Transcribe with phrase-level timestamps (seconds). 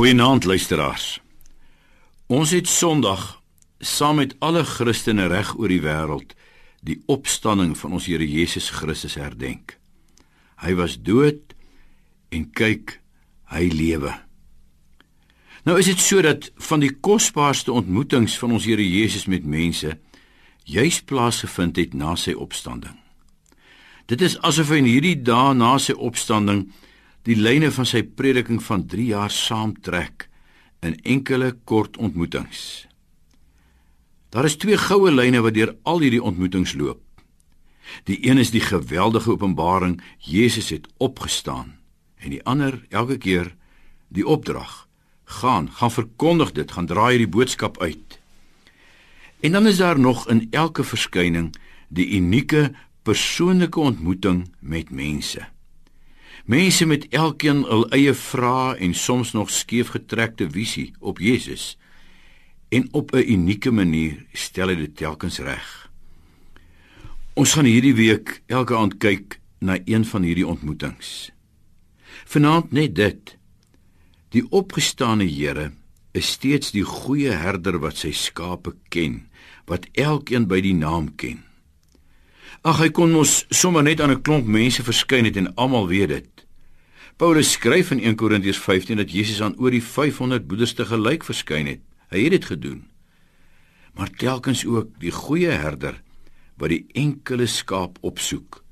[0.00, 1.20] Goeienaand luisteraars.
[2.26, 3.42] Ons het Sondag
[3.84, 6.32] saam met alle Christene reg oor die wêreld
[6.80, 9.76] die opstanding van ons Here Jesus Christus herdenk.
[10.64, 11.52] Hy was dood
[12.32, 12.96] en kyk,
[13.52, 14.16] hy lewe.
[15.68, 19.98] Nou is dit so dat van die kosbaarste ontmoetings van ons Here Jesus met mense
[20.64, 22.96] juis plaasgevind het na sy opstanding.
[24.08, 26.70] Dit is asof hy in hierdie dae na sy opstanding
[27.28, 30.28] die lyne van sy prediking van 3 jaar saamtrek
[30.80, 32.86] in enkele kort ontmoetings.
[34.30, 37.02] Daar is twee goue lyne wat deur al hierdie ontmoetings loop.
[38.06, 41.74] Die een is die geweldige openbaring Jesus het opgestaan
[42.20, 43.54] en die ander elke keer
[44.08, 44.86] die opdrag
[45.40, 48.18] gaan gaan verkondig dit gaan draai hierdie boodskap uit.
[49.40, 51.54] En dan is daar nog in elke verskyning
[51.88, 55.46] die unieke persoonlike ontmoeting met mense.
[56.44, 61.76] Mense met elkeen hul eie vrae en soms nog skeefgetrekte visie op Jesus.
[62.68, 65.90] En op 'n unieke manier stel hy dit telkens reg.
[67.34, 71.30] Ons gaan hierdie week elke aand kyk na een van hierdie ontmoetings.
[72.24, 73.36] Vanaand net dit.
[74.28, 75.72] Die opgestane Here
[76.12, 79.28] is steeds die goeie herder wat sy skape ken,
[79.66, 81.42] wat elkeen by die naam ken.
[82.60, 86.08] Ag hy kon mos sommer net aan 'n klomp mense verskyn het en almal weet
[86.08, 86.46] dit.
[87.16, 91.24] Paulus skryf in 1 Korintiërs 15 dat Jesus aan oor die 500 broeders te gelyk
[91.24, 91.80] verskyn het.
[92.10, 92.84] Hy het dit gedoen.
[93.94, 96.02] Maar telkens ook die goeie herder
[96.56, 98.64] wat die enkele skaap opsoek.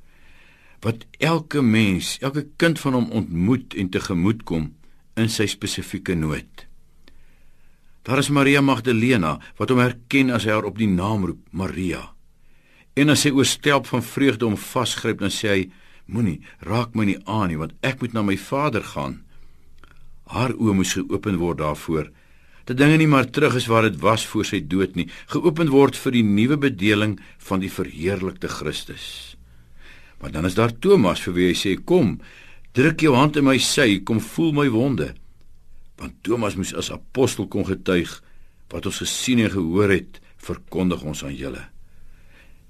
[0.80, 4.74] Wat elke mens, elke kind van hom ontmoet en tegemoet kom
[5.16, 6.66] in sy spesifieke nood.
[8.02, 12.17] Daar is Maria Magdalena wat hom herken as hy haar op die naam roep, Maria.
[12.98, 15.62] En as sy oorstelp van vreugde hom vasgryp, dan sê hy
[16.08, 19.20] Moenie raak my nie aan nie want ek moet na my vader gaan.
[20.32, 22.08] Haar oë moes geopen word daarvoor.
[22.68, 25.96] Dat dinge nie maar terug is waar dit was voor sy dood nie, geopen word
[25.96, 29.36] vir die nuwe bedeling van die verheerlikte Christus.
[30.20, 32.18] Maar dan is daar Thomas vir wie hy sê kom,
[32.76, 35.12] druk jou hand in my sy, kom voel my wonde.
[36.00, 38.18] Want Thomas moes as apostel kon getuig
[38.72, 41.68] wat ons gesien en gehoor het, verkondig ons aan julle.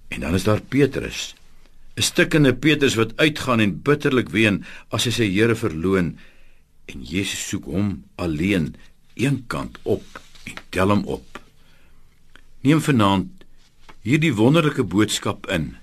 [0.08, 1.34] En dan is daar Petrus
[1.98, 4.62] 'n stikkende Petrus wat uitgaan en bitterlik ween
[4.94, 6.12] as hy sy Here verloon
[6.86, 8.76] en Jesus soek hom alleen
[9.18, 11.40] eenkant op en tel hom op.
[12.62, 13.42] Neem vanaand
[14.06, 15.74] hierdie wonderlike boodskap in.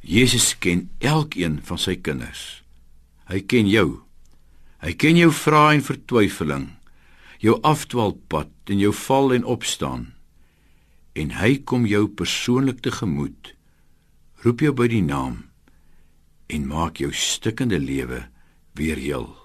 [0.00, 2.62] Jesus ken elkeen van sy kinders.
[3.28, 4.00] Hy ken jou.
[4.80, 6.64] Hy ken jou vrae en vertwyfeling,
[7.44, 10.11] jou afdwaalpad en jou val en opstaan.
[11.12, 13.52] En hy kom jou persoonlik tegemoet
[14.42, 15.44] roep jou by die naam
[16.52, 18.24] en maak jou stikkende lewe
[18.74, 19.41] weer heel.